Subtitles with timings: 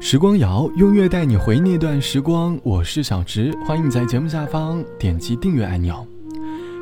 [0.00, 6.06] 时光谣用乐带你回那段时光，我是小直，欢迎你在节目下方点击订阅按钮。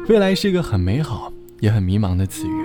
[0.07, 2.65] 未来是一个很美好也很迷茫的词语。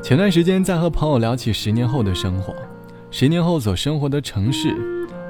[0.00, 2.54] 前段时间在和朋友聊起十年后的生活，
[3.10, 4.72] 十年后所生活的城市，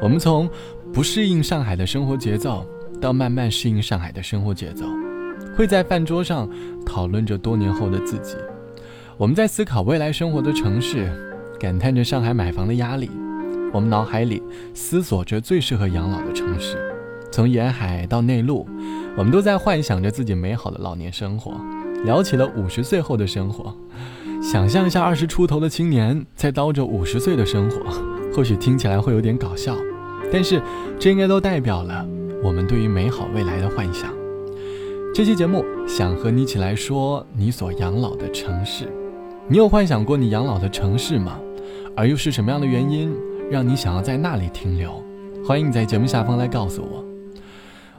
[0.01, 0.49] 我们从
[0.93, 2.67] 不适应上海的生活节奏，
[3.01, 4.85] 到慢慢适应上海的生活节奏，
[5.57, 6.47] 会在饭桌上
[6.85, 8.37] 讨论着多年后的自己。
[9.17, 11.11] 我们在思考未来生活的城市，
[11.59, 13.11] 感叹着上海买房的压力。
[13.75, 14.41] 我们脑海里
[14.73, 16.79] 思索着最适合养老的城市，
[17.33, 18.65] 从沿海到内陆，
[19.17, 21.61] 我们都在幻想着自己美好的老年生活。
[22.05, 23.77] 聊起了五十岁后的生活，
[24.41, 27.81] 想象一下二十出头的青年在叨着五十岁的生活，
[28.33, 29.77] 或许听起来会有点搞笑，
[30.33, 30.63] 但是
[30.97, 32.07] 这应该都代表了
[32.45, 34.09] 我们对于美好未来的幻想。
[35.13, 38.85] 这期节目想和你一起来说你所养老的城市。
[39.49, 41.41] 你有幻想过你养老的城市吗？
[41.97, 43.13] 而又是什么样的原因
[43.51, 45.03] 让你想要在那里停留？
[45.47, 47.05] 欢迎你在节目下方来告诉我。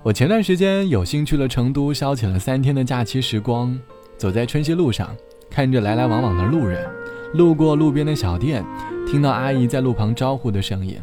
[0.03, 3.77] 我前段时间有幸去了成都，消遣了三天的假期时光。
[4.17, 5.15] 走在春熙路上，
[5.49, 6.87] 看着来来往往的路人，
[7.33, 8.63] 路过路边的小店，
[9.07, 10.97] 听到阿姨在路旁招呼的声音。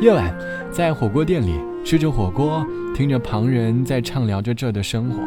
[0.00, 0.36] 夜晚
[0.70, 5.22] 在火锅店里吃着火锅，听着旁人在畅聊着这儿的生活。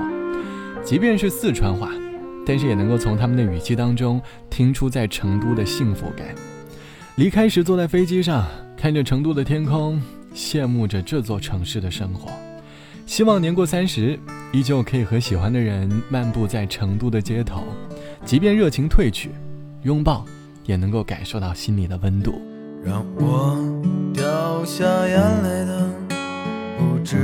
[0.83, 1.91] 即便是四川话。
[2.49, 6.27] 但是也能够从他们的语气当中听出在成都的幸福感。
[7.17, 8.45] 离开时坐在飞机上，
[8.77, 9.99] 看着成都的天空，
[10.35, 12.29] 羡慕着这座城市的生活。
[13.07, 14.19] 希望年过三十，
[14.51, 17.63] 依旧可以和喜欢的人漫步在成都的街头，
[18.23, 19.31] 即便热情褪去，
[19.81, 20.23] 拥抱
[20.67, 22.39] 也能够感受到心里的温度。
[22.85, 23.57] 让我
[24.13, 25.89] 掉下眼泪的
[26.77, 27.17] 不止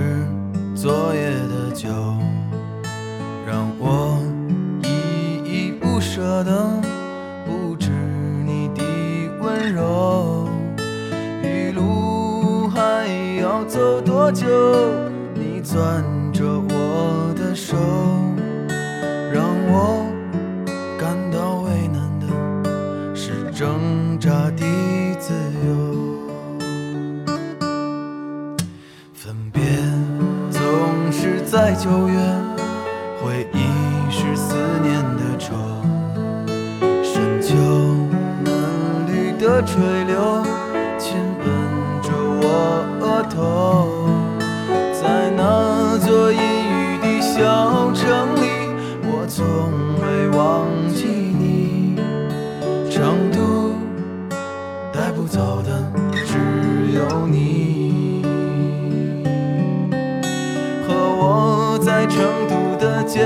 [0.75, 1.87] 昨夜的酒，
[3.45, 4.19] 让我。
[6.05, 6.82] 舍得不
[14.33, 14.47] 就？
[15.35, 16.03] 你攥
[16.33, 17.75] 着我的手，
[19.31, 20.05] 让我
[20.97, 22.27] 感到为难的
[23.15, 24.65] 是挣扎的
[25.19, 25.33] 自
[25.65, 25.71] 由。
[29.13, 29.61] 分别
[30.51, 30.61] 总
[31.11, 32.15] 是在九月，
[33.21, 33.59] 回忆
[34.11, 35.55] 是思念的愁。
[37.01, 37.55] 深秋
[38.43, 40.43] 嫩绿的垂柳
[40.97, 41.45] 亲吻
[42.01, 42.45] 着我
[43.01, 44.02] 额头，
[47.35, 48.45] 小城里，
[49.01, 49.43] 我从
[49.99, 51.95] 未忘记你。
[52.91, 53.73] 成都
[54.93, 55.91] 带不走的
[56.27, 56.37] 只
[56.93, 58.21] 有你，
[60.87, 63.25] 和我在成都的街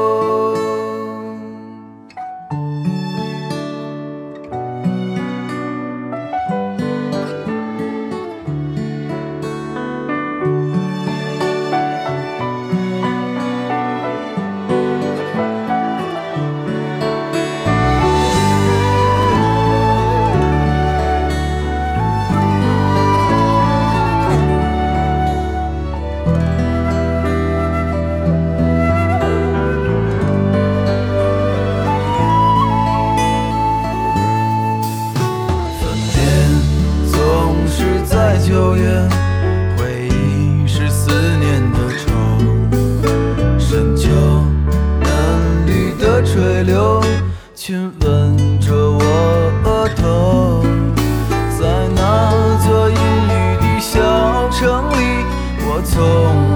[55.83, 55.99] 从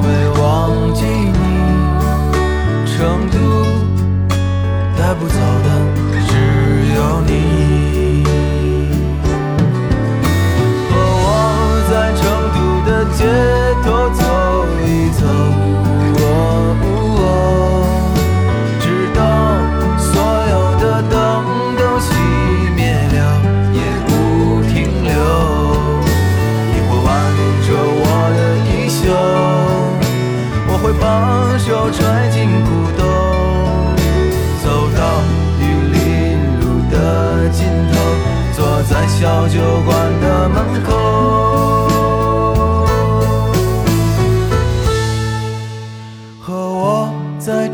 [0.04, 0.08] 未
[0.42, 1.36] 忘记你。
[2.86, 3.38] 成都，
[4.98, 5.36] 带不走
[5.66, 5.70] 的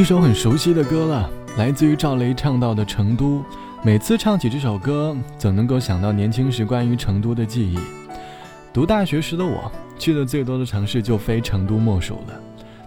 [0.00, 3.40] 一首很熟悉的歌了，来自于赵雷唱到的《成都》。
[3.82, 7.78] 每次唱起这首歌，总能够想到年轻时关于成都的记忆。
[8.72, 12.40] 读大学时的我，去的最多的城市就非成都莫属了。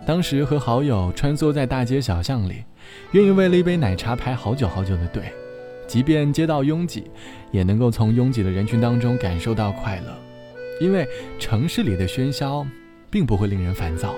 [0.07, 2.63] 当时和好友穿梭在大街小巷里，
[3.11, 5.31] 愿意为了一杯奶茶排好久好久的队，
[5.85, 7.03] 即便街道拥挤，
[7.51, 10.17] 也能够从拥挤的人群当中感受到快乐。
[10.81, 11.07] 因为
[11.37, 12.65] 城市里的喧嚣，
[13.11, 14.15] 并不会令人烦躁，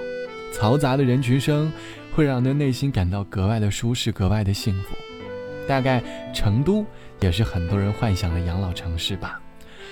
[0.56, 1.70] 嘈杂的人群声
[2.14, 4.96] 会让人内心感到格外的舒适，格外的幸福。
[5.68, 6.02] 大概
[6.34, 6.86] 成都
[7.20, 9.42] 也是很多人幻想的养老城市吧。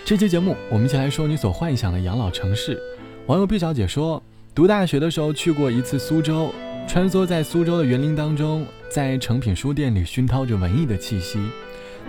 [0.06, 2.80] 这期节目，我们一起来说你所幻想的养老城市。
[3.26, 4.24] 网友毕小姐说，
[4.56, 6.54] 读大学的时候去过一次苏州，
[6.88, 11.40] 穿梭在苏州的园林当中，在诚品书店里熏陶着文艺的气息，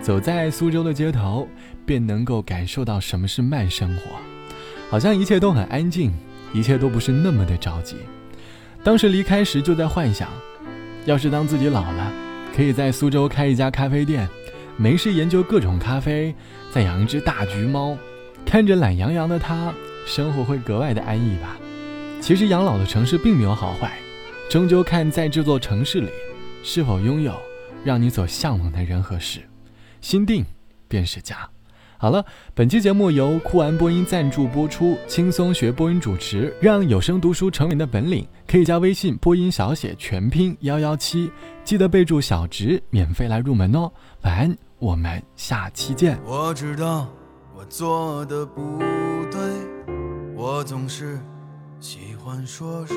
[0.01, 1.45] 走在苏州的街头，
[1.85, 4.11] 便能够感受到什么是慢生活，
[4.89, 6.13] 好像一切都很安静，
[6.53, 7.97] 一切都不是那么的着急。
[8.85, 10.29] 当时离开时就在幻想，
[11.05, 12.13] 要是当自己老了。
[12.55, 14.29] 可以在苏州开一家咖啡店，
[14.77, 16.35] 没事研究各种咖啡，
[16.71, 17.97] 再养一只大橘猫，
[18.45, 19.73] 看着懒洋洋的它，
[20.05, 21.57] 生活会格外的安逸吧。
[22.21, 23.97] 其实养老的城市并没有好坏，
[24.51, 26.11] 终究看在这座城市里，
[26.61, 27.33] 是否拥有
[27.83, 29.39] 让你所向往的人和事。
[29.99, 30.45] 心定
[30.87, 31.49] 便是家。
[32.05, 32.23] 好了，
[32.53, 38.23] 本期节目由酷玩播音赞助播出，轻松学播音主持，让有声读书成为你的本领。
[38.47, 41.31] 可以加微信播音小写全拼幺幺七，
[41.63, 43.91] 记得备注小直，免费来入门哦。
[44.21, 46.15] 晚安，我们下期见。
[46.23, 47.07] 我知道
[47.57, 48.77] 我做的不
[49.31, 49.41] 对，
[50.35, 51.19] 我总是
[51.79, 52.95] 喜欢说说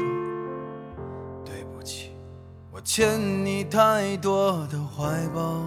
[1.46, 2.10] 对不起，
[2.70, 3.08] 我欠
[3.42, 5.64] 你太多的怀抱。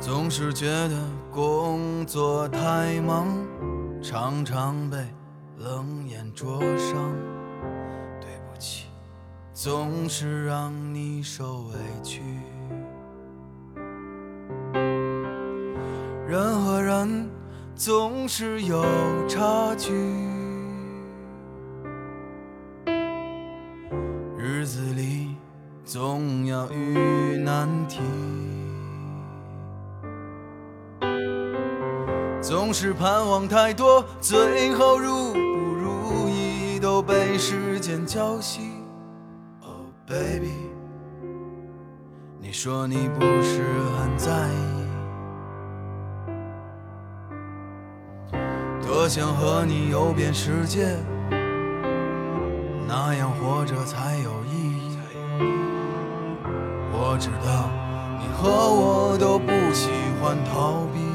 [0.00, 0.96] 总是觉得
[1.30, 3.26] 工作太忙，
[4.00, 4.96] 常常被
[5.58, 7.12] 冷眼灼伤。
[8.20, 8.86] 对不起，
[9.52, 12.22] 总是让你受委屈。
[16.26, 17.28] 人和人
[17.74, 18.84] 总是有
[19.26, 19.92] 差距，
[24.38, 25.34] 日子里
[25.84, 27.98] 总要遇难题。
[32.68, 38.58] 总是盼望太多，最后如不如意都被时间浇熄。
[39.62, 40.52] Oh baby，
[42.38, 43.64] 你说你不是
[43.96, 44.86] 很在意，
[48.86, 50.94] 多想和你游遍世界，
[52.86, 54.98] 那样活着才有意义。
[56.92, 57.70] 我知道
[58.20, 59.88] 你和我都不喜
[60.20, 61.07] 欢逃避。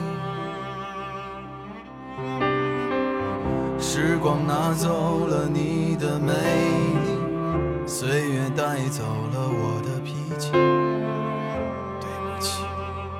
[4.05, 10.51] 时光拿走了你的美丽，岁月带走了我的脾气。
[10.51, 12.65] 对不起，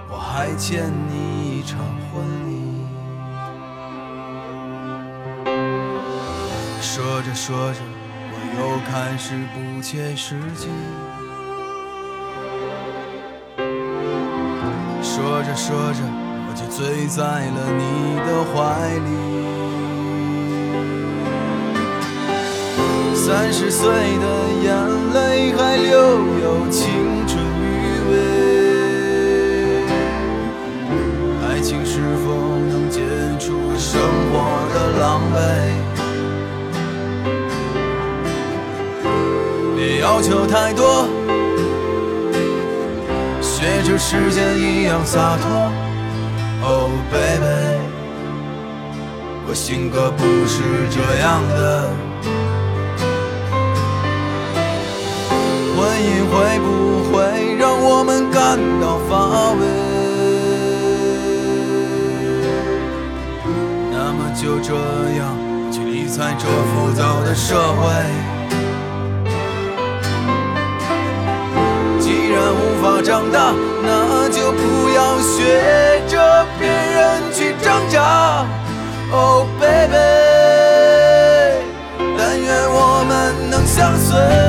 [0.10, 1.80] 我还欠你一场
[2.12, 2.52] 婚礼。
[6.82, 7.80] 说着说着，
[8.34, 10.68] 我又开始不切实际。
[15.02, 16.04] 说着说着，
[16.50, 19.63] 我就醉在了你的怀里。
[23.26, 24.26] 三十岁的
[24.62, 24.68] 眼
[25.14, 25.98] 泪还留
[26.44, 27.64] 有青春余
[28.12, 28.14] 味，
[31.48, 32.26] 爱情是否
[32.68, 33.00] 能解
[33.40, 34.34] 除生活
[34.74, 35.38] 的狼狈？
[39.78, 41.08] 别要求太多，
[43.42, 45.72] 学着时间一样洒脱。
[46.68, 47.80] Oh baby，
[49.48, 50.62] 我性格不是
[50.92, 52.03] 这样的。
[55.84, 56.66] 婚姻会不
[57.12, 57.14] 会
[57.60, 59.62] 让我们感到乏味？
[63.92, 64.72] 那么就这
[65.20, 65.36] 样
[65.70, 67.82] 去理睬这浮躁的社会。
[72.00, 78.46] 既然无法长大，那就不要学着别人去挣扎。
[79.12, 79.98] Oh baby，
[82.18, 84.43] 但愿我们能相随。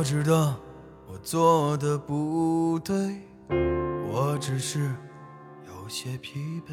[0.00, 0.56] 我知道
[1.06, 3.20] 我做的不对，
[4.10, 4.80] 我只是
[5.66, 6.72] 有些疲惫。